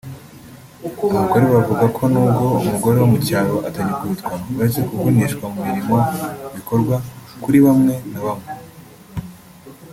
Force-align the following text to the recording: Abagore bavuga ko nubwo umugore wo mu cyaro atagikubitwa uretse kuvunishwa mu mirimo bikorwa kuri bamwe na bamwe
Abagore 1.15 1.45
bavuga 1.53 1.85
ko 1.95 2.03
nubwo 2.11 2.45
umugore 2.61 2.97
wo 3.01 3.07
mu 3.13 3.19
cyaro 3.27 3.55
atagikubitwa 3.67 4.33
uretse 4.55 4.79
kuvunishwa 4.87 5.43
mu 5.53 5.59
mirimo 5.67 5.97
bikorwa 6.55 6.95
kuri 7.43 7.57
bamwe 7.65 7.93
na 8.11 8.19
bamwe 8.25 8.49